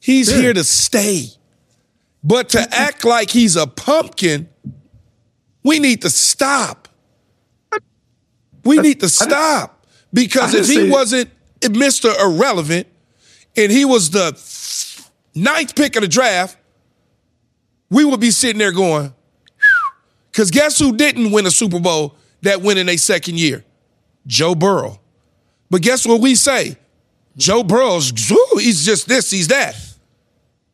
[0.00, 1.28] He's here to stay.
[2.22, 4.48] But to act like he's a pumpkin,
[5.62, 6.88] we need to stop.
[8.64, 9.86] We need to stop.
[10.12, 12.18] Because if he wasn't Mr.
[12.18, 12.86] Irrelevant
[13.56, 14.32] and he was the
[15.34, 16.56] ninth pick of the draft,
[17.90, 19.12] we would be sitting there going,
[20.32, 23.64] because guess who didn't win a Super Bowl that went in a second year?
[24.26, 25.00] Joe Burrow.
[25.70, 26.76] But guess what we say?
[27.36, 28.10] Joe Burrow's,
[28.58, 29.74] he's just this, he's that.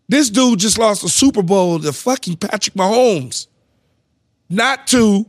[0.08, 3.46] This dude just lost a Super Bowl to fucking Patrick Mahomes.
[4.48, 5.24] Not to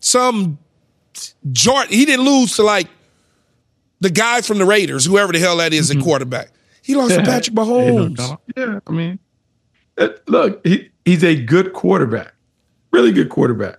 [0.00, 0.58] some
[1.52, 1.92] Jordan.
[1.92, 2.88] He didn't lose to like
[4.00, 6.50] the guy from the Raiders, whoever the hell that is at quarterback.
[6.82, 7.26] He lost to Mm-hmm.
[7.30, 8.38] Patrick Mahomes.
[8.56, 9.18] Yeah, I mean,
[10.28, 12.32] look, he, he's a good quarterback,
[12.92, 13.78] really good quarterback.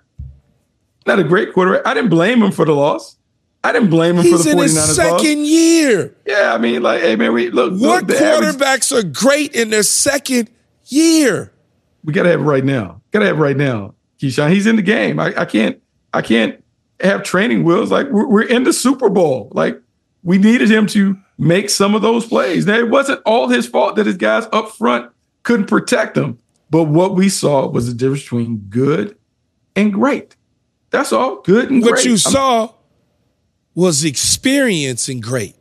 [1.06, 1.88] Not a great quarterback.
[1.88, 3.16] I didn't blame him for the loss.
[3.63, 4.96] I didn't blame him He's for the in 49ers his loss.
[4.96, 6.15] second year.
[6.26, 7.72] Yeah, I mean, like, hey man, we look.
[7.74, 10.50] What look, the average- quarterbacks are great in their second
[10.86, 11.52] year?
[12.04, 13.02] we gotta have it right now.
[13.12, 13.93] Gotta have it right now.
[14.22, 15.20] Keyshawn, he's in the game.
[15.20, 15.82] I, I can't.
[16.13, 16.63] I can't
[17.02, 17.91] have training wheels.
[17.91, 19.50] Like we're, we're in the Super Bowl.
[19.54, 19.80] Like
[20.24, 22.65] we needed him to make some of those plays.
[22.65, 25.12] Now it wasn't all his fault that his guys up front
[25.43, 26.39] couldn't protect him.
[26.70, 29.17] But what we saw was the difference between good
[29.76, 30.36] and great.
[30.89, 31.41] That's all.
[31.41, 32.06] Good and What great.
[32.06, 32.70] you I'm- saw
[33.78, 35.56] was experiencing great.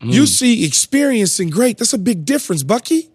[0.00, 0.14] Mm.
[0.14, 1.76] You see experiencing great.
[1.76, 3.10] That's a big difference, Bucky.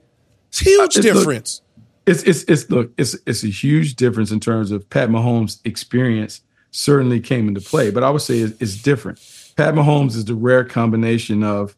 [0.49, 1.61] It's a huge Uh, it- look, difference.
[2.05, 6.41] It's it's it's look, it's it's a huge difference in terms of Pat Mahomes' experience
[6.71, 9.19] certainly came into play, but I would say it's, it's different.
[9.57, 11.75] Pat Mahomes is the rare combination of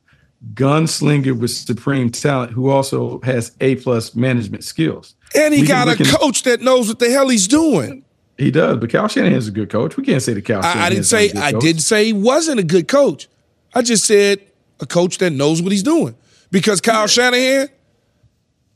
[0.54, 5.16] gunslinger with supreme talent who also has A plus management skills.
[5.34, 8.04] and he We got a coach that knows what the hell he's doing.
[8.40, 9.98] He does, but Cal Shanahan's a good coach.
[9.98, 10.64] We can't say the Cal.
[10.64, 11.62] I, I didn't say a good I coach.
[11.62, 13.28] didn't say he wasn't a good coach.
[13.74, 14.40] I just said
[14.80, 16.16] a coach that knows what he's doing.
[16.50, 17.70] Because Kyle Shanahan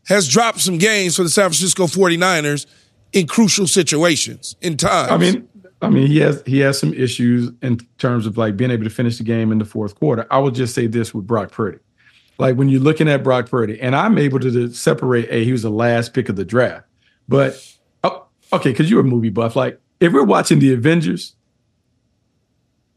[0.08, 2.66] has dropped some games for the San Francisco 49ers
[3.14, 5.12] in crucial situations in times.
[5.12, 5.48] I mean,
[5.82, 8.90] I mean, he has he has some issues in terms of like being able to
[8.90, 10.28] finish the game in the fourth quarter.
[10.30, 11.80] I will just say this with Brock Purdy,
[12.38, 15.30] like when you're looking at Brock Purdy, and I'm able to, separate.
[15.30, 16.86] A, he was the last pick of the draft,
[17.28, 17.73] but
[18.54, 19.56] okay, because you're a movie buff.
[19.56, 21.36] Like if we're watching the Avengers,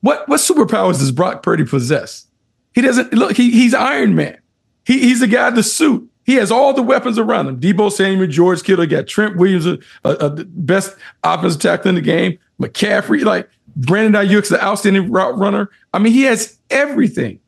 [0.00, 2.26] what what superpowers does Brock Purdy possess?
[2.74, 3.36] He doesn't look.
[3.36, 4.38] He, he's Iron Man.
[4.84, 6.08] He, he's the guy in the suit.
[6.24, 7.60] He has all the weapons around him.
[7.60, 11.94] Deebo Samuel, George Kittle, got Trent Williams, a, a, a the best offensive tackle in
[11.94, 12.38] the game.
[12.60, 15.70] McCaffrey, like Brandon Aiyuk's the outstanding route runner.
[15.92, 17.40] I mean, he has everything.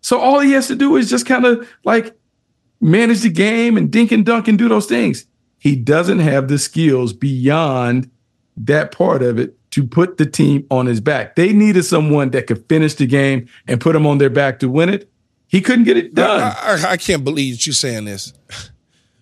[0.00, 2.16] So all he has to do is just kind of like
[2.80, 5.26] manage the game and dink and dunk and do those things.
[5.58, 8.10] He doesn't have the skills beyond
[8.56, 11.36] that part of it to put the team on his back.
[11.36, 14.68] They needed someone that could finish the game and put them on their back to
[14.68, 15.10] win it.
[15.48, 16.40] He couldn't get it done.
[16.40, 18.32] I, I, I can't believe you're saying this.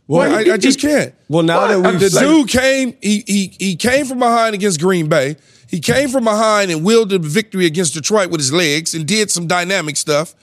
[0.07, 1.15] Well, Well, he- I, I just he- can't.
[1.31, 4.19] Well, now Well, that we've The just like- dude came, he, he he came from
[4.19, 5.37] behind against Green Bay.
[5.67, 9.31] He came from behind and wielded a victory against Detroit with his legs and did
[9.31, 10.35] some dynamic stuff.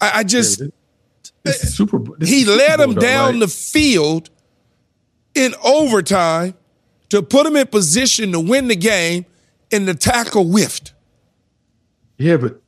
[0.00, 0.62] I, I just
[1.42, 2.14] This is Super Bowl.
[2.20, 3.40] this he is Super led Bowl, him down right?
[3.40, 4.30] the field
[5.34, 6.54] in overtime
[7.10, 9.26] to put him in position to win the game,
[9.72, 10.92] and the tackle whiffed.
[12.18, 12.60] Yeah, but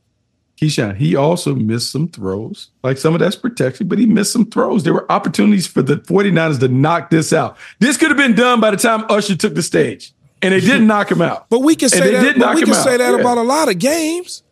[0.59, 2.69] Keyshawn, he also missed some throws.
[2.83, 4.83] Like some of that's protection, but he missed some throws.
[4.83, 7.57] There were opportunities for the 49ers to knock this out.
[7.79, 10.13] This could have been done by the time Usher took the stage.
[10.41, 11.49] And they didn't knock him out.
[11.49, 12.21] But we can say they that.
[12.21, 12.83] did But knock we can out.
[12.83, 13.19] say that Yeah.
[13.19, 14.43] about a lot of games.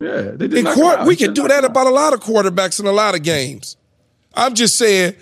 [0.00, 2.86] Yeah, they did In court, we can do that about a lot of quarterbacks in
[2.86, 3.76] a lot of games.
[4.34, 5.14] I'm just saying,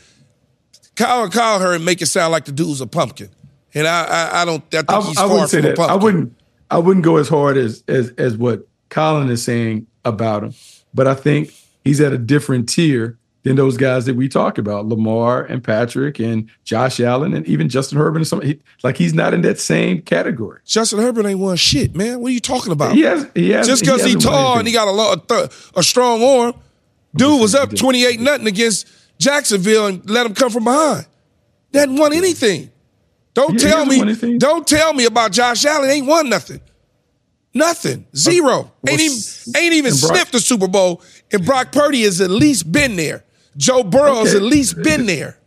[0.97, 3.31] Kyle call her and make it sound like the dude's a pumpkin,
[3.75, 4.63] and I I, I don't.
[4.75, 5.77] I think I, he's I far wouldn't say from a that.
[5.77, 6.01] pumpkin.
[6.01, 6.37] I wouldn't.
[6.71, 10.55] I wouldn't go as hard as as as what Colin is saying about him.
[10.95, 14.87] But I think he's at a different tier than those guys that we talk about,
[14.87, 18.41] Lamar and Patrick and Josh Allen and even Justin Herbert and some.
[18.41, 20.61] He, like he's not in that same category.
[20.65, 22.21] Justin Herbert ain't won shit, man.
[22.21, 22.95] What are you talking about?
[22.95, 23.29] He has.
[23.35, 23.67] He has.
[23.67, 26.55] Just because he, hasn't tall and he got a, lot th- a strong arm,
[27.17, 28.87] dude was up twenty eight nothing against
[29.19, 31.07] Jacksonville and let them come from behind.
[31.73, 32.71] They hadn't won anything.
[33.35, 34.37] Don't Yeah, tell me.
[34.39, 35.89] Don't tell me about Josh Allen.
[35.91, 36.61] Ain't won nothing.
[37.55, 38.07] Nothing.
[38.13, 38.73] Uh, Zero.
[38.89, 39.19] ain't even
[39.57, 41.03] ain't even Brock- sniffed the Super Bowl.
[41.33, 43.25] And Brock Purdy has at least been there.
[43.57, 44.37] Joe Burrow's Okay.
[44.39, 45.39] at least been there.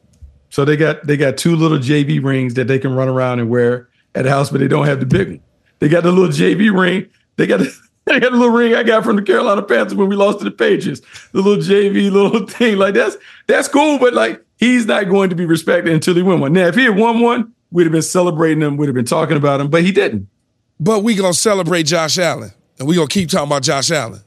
[0.50, 3.50] So they got they got two little JV rings that they can run around and
[3.50, 5.40] wear at the house, but they don't have the big one.
[5.80, 7.08] They got the little JV ring.
[7.38, 7.74] They got the,
[8.06, 10.46] they got a little ring I got from the Carolina Panthers when we lost to
[10.46, 11.02] the Patriots.
[11.32, 15.36] The little JV little thing like that's that's cool, but like he's not going to
[15.36, 16.54] be respected until he win one.
[16.54, 19.38] Now, if he had won one, we'd have been celebrating him, we'd have been talking
[19.38, 20.28] about him, but he didn't.
[20.80, 24.22] But we gonna celebrate Josh Allen, and we gonna keep talking about Josh Allen.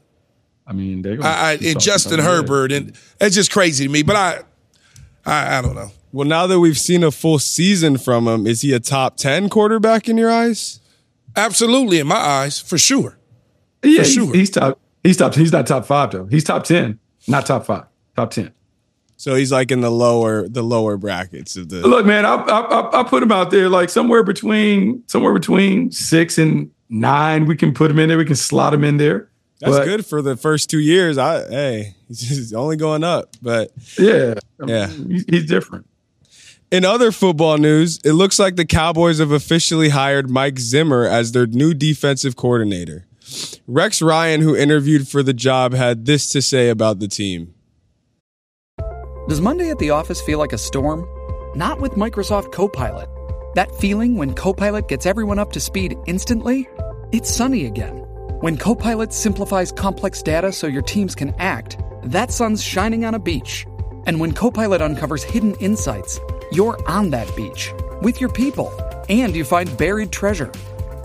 [0.65, 2.35] I mean, they're gonna I, I and Justin about him.
[2.35, 4.03] Herbert, and it's just crazy to me.
[4.03, 4.39] But I,
[5.25, 5.91] I, I don't know.
[6.11, 9.49] Well, now that we've seen a full season from him, is he a top 10
[9.49, 10.79] quarterback in your eyes?
[11.35, 13.18] Absolutely, in my eyes, for sure.
[13.83, 14.33] Yeah, he's, sure.
[14.33, 14.79] he's top.
[15.03, 15.35] He's top.
[15.35, 16.25] He's not top five though.
[16.25, 17.85] He's top ten, not top five.
[18.15, 18.51] Top ten.
[19.17, 22.59] So he's like in the lower the lower brackets of the Look, man, I, I
[22.59, 27.45] I I put him out there like somewhere between somewhere between six and nine.
[27.45, 28.17] We can put him in there.
[28.17, 29.29] We can slot him in there.
[29.59, 31.17] That's But, good for the first two years.
[31.17, 33.35] I hey, he's just only going up.
[33.41, 34.87] But Yeah, Yeah.
[34.87, 35.85] He's different.
[36.71, 41.31] In other football news, it looks like the Cowboys have officially hired Mike Zimmer as
[41.31, 43.05] their new defensive coordinator.
[43.67, 47.53] Rex Ryan, who interviewed for the job, had this to say about the team.
[49.27, 51.07] Does Monday at the office feel like a storm?
[51.55, 53.09] Not with Microsoft Copilot.
[53.55, 56.67] That feeling when Copilot gets everyone up to speed instantly?
[57.11, 57.97] It's sunny again.
[58.41, 63.19] When Copilot simplifies complex data so your teams can act, that sun's shining on a
[63.19, 63.65] beach.
[64.05, 66.19] And when Copilot uncovers hidden insights,
[66.51, 68.71] you're on that beach with your people
[69.09, 70.51] and you find buried treasure.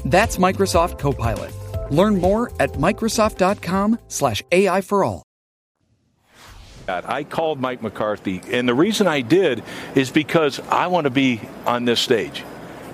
[0.05, 1.53] That's Microsoft Copilot.
[1.95, 5.23] Learn more at Microsoft.com slash AI for all.
[6.87, 9.63] I called Mike McCarthy, and the reason I did
[9.95, 12.45] is because I want to be on this stage.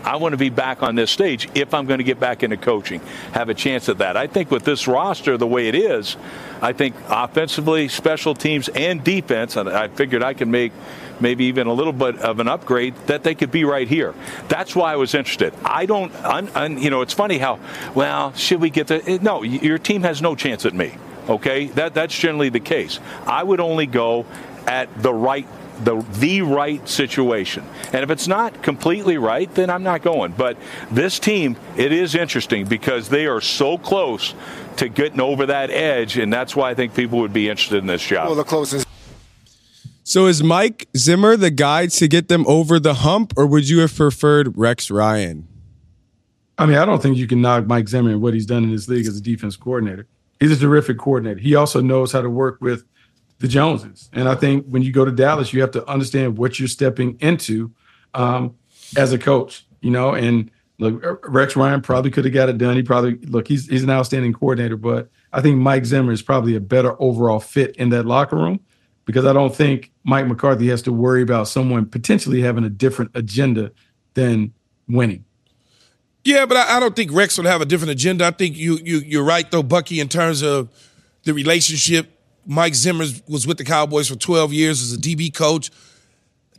[0.04, 2.56] I want to be back on this stage if I'm going to get back into
[2.56, 3.00] coaching,
[3.32, 4.16] have a chance at that.
[4.16, 6.16] I think with this roster the way it is,
[6.62, 10.72] I think offensively, special teams, and defense, and I figured I can make
[11.20, 14.14] maybe even a little bit of an upgrade that they could be right here.
[14.48, 15.54] That's why I was interested.
[15.64, 17.58] I don't, I'm, I'm, you know, it's funny how,
[17.94, 20.94] well, should we get the, eh, no, your team has no chance at me.
[21.28, 22.98] Okay, that that's generally the case.
[23.26, 24.26] I would only go
[24.66, 25.46] at the right
[25.84, 27.64] the the right situation.
[27.92, 30.32] And if it's not completely right, then I'm not going.
[30.32, 30.56] But
[30.90, 34.34] this team, it is interesting because they are so close
[34.76, 37.86] to getting over that edge, and that's why I think people would be interested in
[37.86, 38.26] this job.
[38.26, 38.86] Well, the closest.
[40.10, 43.78] So is Mike Zimmer the guy to get them over the hump, or would you
[43.78, 45.46] have preferred Rex Ryan?
[46.58, 48.72] I mean, I don't think you can knock Mike Zimmer and what he's done in
[48.72, 50.08] this league as a defense coordinator.
[50.40, 51.38] He's a terrific coordinator.
[51.38, 52.82] He also knows how to work with
[53.38, 54.10] the Joneses.
[54.12, 57.16] And I think when you go to Dallas, you have to understand what you're stepping
[57.20, 57.70] into
[58.12, 58.56] um,
[58.96, 62.74] as a coach, you know, and look, Rex Ryan probably could have got it done.
[62.74, 66.56] He probably look, he's he's an outstanding coordinator, but I think Mike Zimmer is probably
[66.56, 68.58] a better overall fit in that locker room
[69.10, 73.10] because I don't think Mike McCarthy has to worry about someone potentially having a different
[73.14, 73.72] agenda
[74.14, 74.52] than
[74.88, 75.24] winning.
[76.24, 78.26] Yeah, but I, I don't think Rex would have a different agenda.
[78.26, 80.68] I think you you you're right though, Bucky, in terms of
[81.24, 82.10] the relationship
[82.46, 85.70] Mike Zimmer was with the Cowboys for 12 years as a DB coach,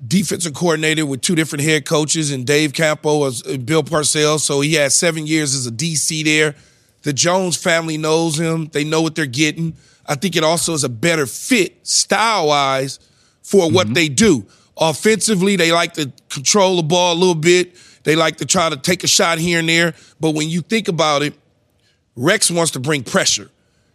[0.06, 4.42] defensive coordinator with two different head coaches, and Dave Campo as uh, Bill Parcells.
[4.42, 6.56] So he had seven years as a DC there.
[7.04, 8.68] The Jones family knows him.
[8.68, 9.76] They know what they're getting.
[10.12, 13.00] I think it also is a better fit style wise
[13.44, 13.94] for what mm-hmm.
[13.94, 14.46] they do.
[14.78, 17.78] Offensively, they like to control the ball a little bit.
[18.04, 19.94] They like to try to take a shot here and there.
[20.20, 21.34] But when you think about it,
[22.18, 23.50] Rex wants to bring pressure.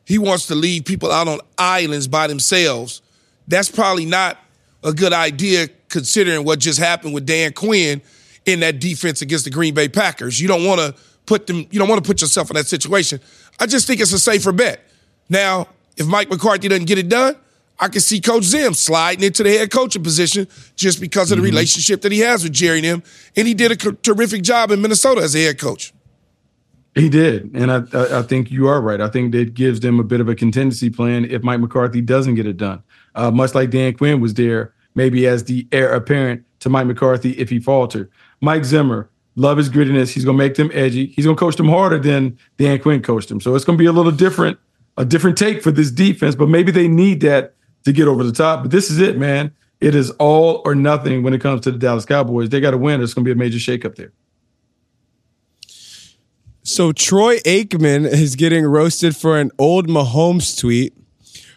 [0.07, 3.03] He wants to leave people out on islands by themselves.
[3.47, 4.39] That's probably not
[4.83, 8.01] a good idea considering what just happened with Dan Quinn
[8.47, 10.41] in that defense against the Green Bay Packers.
[10.41, 10.95] You don't want to
[11.27, 13.21] put them, you don't want to put yourself in that situation.
[13.61, 14.81] I just think it's a safer bet.
[15.29, 17.37] Now, if Mike McCarthy doesn't get it done,
[17.79, 21.43] I can see Coach Zim sliding into the head coaching position just because of the
[21.43, 21.53] mm-hmm.
[21.53, 23.03] relationship that he has with Jerry and him.
[23.37, 25.93] And he did a terrific job in Minnesota as a head coach.
[26.95, 29.03] He did, and I, I think you are right.
[29.03, 32.37] I think that gives them a bit of a contingency plan if Mike McCarthy doesn't
[32.37, 32.83] get it done.
[33.15, 37.33] Uh, much like Dan Quinn was there, maybe as the heir apparent to Mike McCarthy
[37.33, 38.11] if he faltered.
[38.41, 40.11] Mike Zimmer, love his grittiness.
[40.11, 41.07] He's going to make them edgy.
[41.07, 43.43] He's going to coach them harder than Dan Quinn coached them.
[43.43, 44.59] So it's going to be a little different,
[44.97, 46.35] a different take for this defense.
[46.35, 47.55] But maybe they need that
[47.85, 48.63] to get over the top.
[48.63, 49.53] But this is it, man.
[49.81, 52.49] It is all or nothing when it comes to the Dallas Cowboys.
[52.49, 53.03] They got to win.
[53.03, 54.13] It's going to be a major shakeup there.
[56.63, 60.95] So Troy Aikman is getting roasted for an old Mahomes tweet.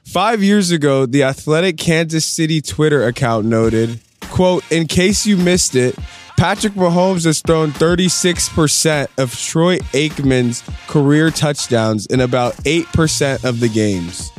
[0.03, 5.75] Five years ago, the athletic Kansas City Twitter account noted, quote, in case you missed
[5.75, 5.97] it,
[6.39, 13.67] Patrick Mahomes has thrown 36% of Troy Aikman's career touchdowns in about 8% of the
[13.67, 14.29] games.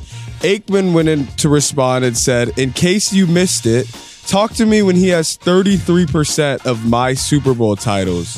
[0.40, 3.86] Aikman went in to respond and said, in case you missed it,
[4.26, 8.28] talk to me when he has 33% of my Super Bowl titles.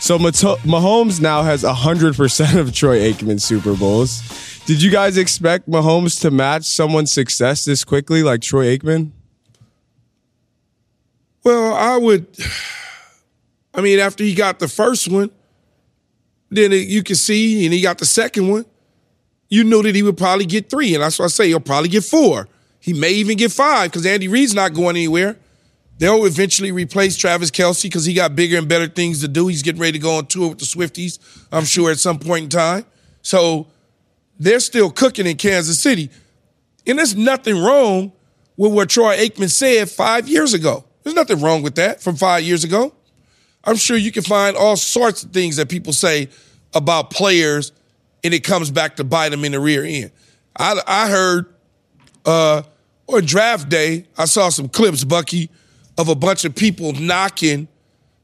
[0.00, 4.22] So Mahomes now has 100% of Troy Aikman's Super Bowls.
[4.64, 9.10] Did you guys expect Mahomes to match someone's success this quickly like Troy Aikman?
[11.44, 12.26] Well, I would.
[13.76, 15.30] I mean, after he got the first one,
[16.50, 18.64] then you can see, and he got the second one,
[19.48, 20.94] you knew that he would probably get three.
[20.94, 22.48] And that's why I say he'll probably get four.
[22.80, 25.36] He may even get five because Andy Reid's not going anywhere.
[25.98, 29.46] They'll eventually replace Travis Kelce because he got bigger and better things to do.
[29.48, 31.18] He's getting ready to go on tour with the Swifties,
[31.52, 32.84] I'm sure, at some point in time.
[33.22, 33.66] So
[34.38, 36.10] they're still cooking in Kansas City.
[36.86, 38.12] And there's nothing wrong
[38.56, 40.84] with what Troy Aikman said five years ago.
[41.02, 42.92] There's nothing wrong with that from five years ago.
[43.66, 46.28] I'm sure you can find all sorts of things that people say
[46.74, 47.72] about players,
[48.22, 50.12] and it comes back to bite them in the rear end.
[50.56, 51.46] I, I heard
[52.24, 52.62] uh,
[53.08, 55.50] on draft day, I saw some clips, Bucky,
[55.98, 57.68] of a bunch of people knocking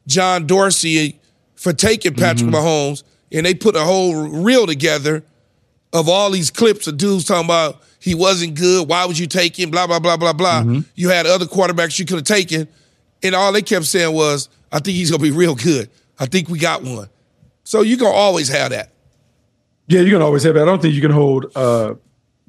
[0.07, 1.18] John Dorsey
[1.57, 2.55] for taking Patrick Mm-hmm.
[2.55, 5.24] Mahomes, and they put a whole reel together
[5.93, 8.88] of all these clips of dudes talking about he wasn't good.
[8.88, 9.70] Why would you take him?
[9.70, 10.62] Blah blah blah blah blah.
[10.62, 10.80] Mm-hmm.
[10.95, 12.66] You had other quarterbacks you could have taken,
[13.22, 15.90] and all they kept saying was, "I think he's gonna be real good.
[16.18, 17.08] I think we got one."
[17.64, 18.92] So you gonna always have that.
[19.86, 20.62] Yeah, you can always have that.
[20.62, 21.94] I don't think you can hold uh,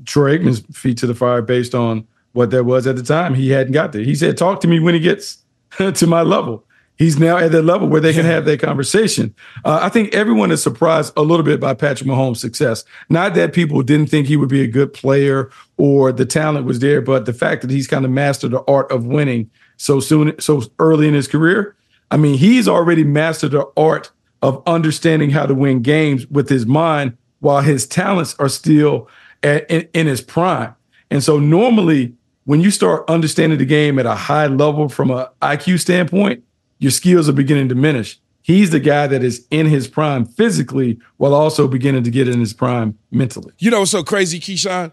[0.06, 3.34] Troy Aikman's feet to the fire based on what that was at the time.
[3.36, 4.04] He hadn't got there.
[4.04, 5.38] He said, "Talk to me when he gets
[5.78, 6.66] to my level."
[6.98, 9.34] He's now at that level where they can have that conversation.
[9.66, 12.86] Uh, I think everyone is surprised a little bit by Patrick Mahomes' success.
[13.10, 16.80] Not that people didn't think he would be a good player or the talent was
[16.80, 20.40] there, but the fact that he's kind of mastered the art of winning so soon,
[20.40, 21.76] so early in his career.
[22.14, 24.12] I mean, he's already mastered the art
[24.44, 29.10] of understanding how to win games with his mind while his talents are still
[29.42, 30.76] at, in, in his prime.
[31.10, 35.26] And so normally when you start understanding the game at a high level from an
[35.42, 36.44] IQ standpoint,
[36.78, 38.20] your skills are beginning to diminish.
[38.44, 42.40] He's the guy that is in his prime physically while also beginning to get in
[42.40, 43.54] his prime mentally.
[43.58, 44.92] You know what's so crazy, Keyshawn?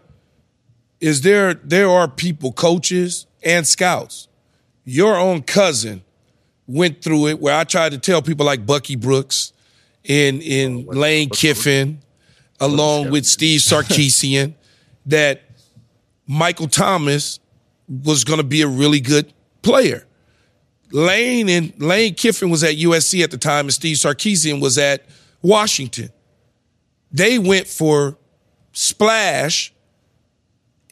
[0.99, 4.27] Is there there are people, coaches and scouts.
[4.85, 6.03] Your own cousin
[6.71, 9.53] went through it where I tried to tell people like Bucky Brooks
[10.07, 11.99] and in Lane Kiffin,
[12.59, 14.53] along with Steve Sarkisian,
[15.05, 15.41] that
[16.27, 17.39] Michael Thomas
[17.87, 20.05] was gonna be a really good player.
[20.91, 25.05] Lane and Lane Kiffin was at USC at the time, and Steve Sarkisian was at
[25.41, 26.09] Washington.
[27.11, 28.17] They went for
[28.73, 29.73] splash,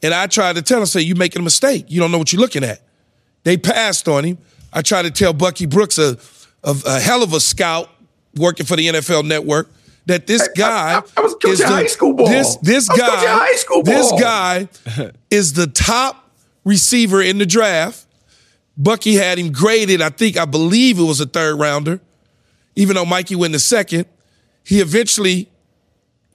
[0.02, 1.86] and I tried to tell him, say, you're making a mistake.
[1.88, 2.82] You don't know what you're looking at.
[3.44, 4.38] They passed on him.
[4.72, 6.16] I tried to tell Bucky Brooks, a,
[6.64, 7.90] a, a hell of a scout
[8.36, 9.68] working for the NFL Network,
[10.06, 12.26] that this guy I was coaching is the, high school ball.
[12.28, 14.68] This this I was coaching guy, high school this guy
[15.30, 16.30] is the top
[16.64, 18.06] receiver in the draft.
[18.76, 22.00] Bucky had him graded, I think, I believe it was a third rounder,
[22.76, 24.06] even though Mikey went the second.
[24.64, 25.48] He eventually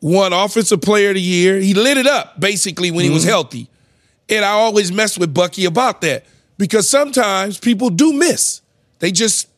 [0.02, 1.58] won Offensive Player of the Year.
[1.60, 3.30] He lit it up basically when he was Mm-hmm.
[3.32, 3.70] healthy.
[4.30, 6.26] And I always mess with Bucky about that
[6.58, 8.62] because sometimes people do miss.
[8.99, 9.49] They just,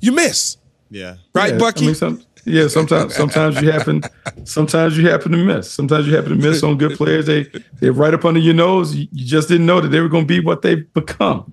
[0.00, 0.56] you miss.
[0.90, 1.16] Yeah.
[1.34, 1.84] Right, Yeah, Bucky?
[1.84, 4.02] I mean, some, yeah, sometimes sometimes you happen
[4.44, 5.70] sometimes you happen to miss.
[5.70, 7.26] Sometimes you happen to miss on good players.
[7.26, 8.94] They they're right up under your nose.
[8.94, 11.52] You, you just didn't know that they were going to be what they've become.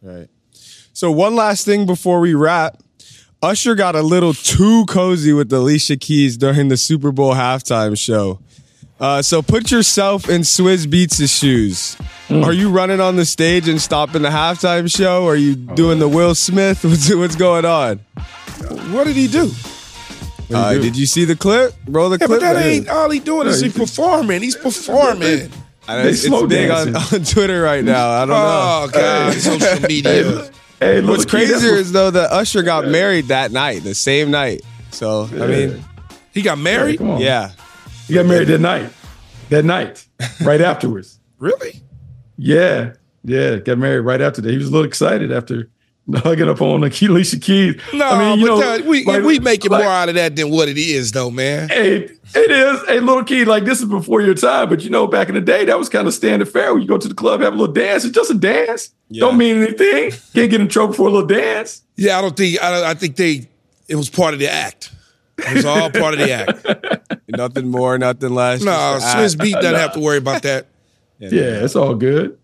[0.00, 0.28] Right.
[0.92, 2.78] So one last thing before we wrap.
[3.42, 8.38] Usher got a little too cozy with Alicia Keys during the Super Bowl halftime show.
[9.02, 11.96] Uh, so put yourself in Swizz Beatz' shoes.
[12.30, 15.26] Are you running on the stage and stopping the halftime show?
[15.26, 16.84] Are you doing the Will Smith?
[16.84, 17.98] What's, what's going on?
[18.92, 19.50] What did he do?
[20.54, 21.74] Uh, did you see the clip?
[21.88, 22.40] Roll the Yeah, clip.
[22.40, 24.40] but that ain't all he doing is he performing.
[24.40, 25.50] He's performing.
[25.88, 28.08] I know, They it's, slow it's big on, on Twitter right now.
[28.10, 28.36] I don't know.
[28.36, 30.50] Oh God, social media.
[30.78, 34.60] Hey, look, What's crazier is though that Usher got married that night, the same night.
[34.92, 35.84] So I mean,
[36.32, 37.00] He got married?
[37.00, 37.50] yeah.
[38.08, 38.90] He got married that night.
[39.50, 40.06] That night,
[40.42, 41.18] right afterwards.
[41.38, 41.82] Really?
[42.38, 42.92] Yeah,
[43.24, 44.48] yeah, got married right after that.
[44.50, 45.68] He was a little excited after
[46.14, 47.80] hugging up on Alicia Keys.
[47.92, 50.36] No, I mean, you know, that- we like- we making like- more out of that
[50.36, 51.68] than what it is, though, man.
[51.68, 52.86] Hey, it is.
[52.86, 55.40] Hey, little key, like this is before your time, but you know, back in the
[55.40, 56.72] day, that was kind of standard fare.
[56.72, 58.04] When you go to the club, have a little dance.
[58.04, 58.90] It's just a dance.
[59.12, 60.12] Don't mean anything.
[60.32, 61.82] Can't get in trouble for a little dance.
[61.96, 63.48] Yeah, I don't think I, don't- I think they
[63.88, 64.92] it was part of the act.
[65.46, 67.20] It was all part of the act.
[67.28, 68.62] Nothing more, nothing less.
[68.62, 69.34] No, just uh, Swiss.
[69.36, 70.66] Beat doesn't have to worry about that.
[71.18, 72.38] Yeah, it's all good.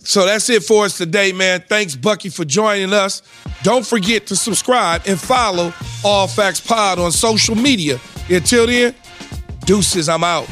[0.00, 1.64] So that's it for us today, man.
[1.66, 3.22] Thanks, Bucky, for joining us.
[3.62, 5.72] Don't forget to subscribe and follow
[6.04, 7.98] All Facts Pod on social media.
[8.28, 8.94] Until then,
[9.64, 10.46] deuces, I'm out.